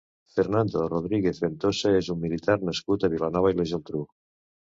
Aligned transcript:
Fernando 0.35 0.85
Rodríguez 0.93 1.41
Ventosa 1.43 1.91
és 1.99 2.09
un 2.15 2.19
militar 2.23 2.57
nascut 2.69 3.05
a 3.09 3.13
Vilanova 3.17 3.55
i 3.55 3.59
la 3.61 3.67
Geltrú. 3.75 4.01